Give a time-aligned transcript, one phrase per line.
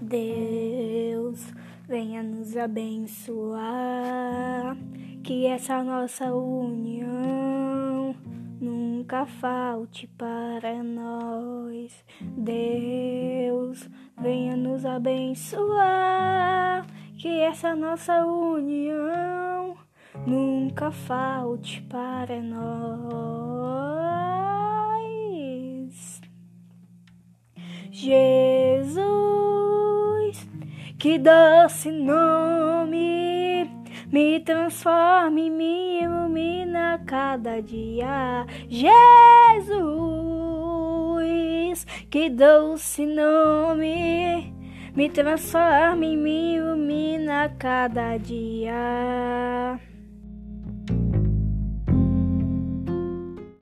[0.00, 1.52] Deus,
[1.86, 3.62] venha nos abençoar,
[5.22, 8.14] que essa nossa união
[8.60, 12.04] nunca falte para nós.
[12.20, 13.88] Deus,
[14.20, 16.86] venha nos abençoar,
[17.16, 19.76] que essa nossa união
[20.26, 22.74] nunca falte para nós.
[27.90, 28.53] Jesus
[31.04, 33.68] que doce nome
[34.10, 38.46] me transforma e me ilumina cada dia.
[38.70, 38.96] Jesus,
[42.08, 44.54] que doce nome
[44.96, 49.78] me transforma e me ilumina cada dia.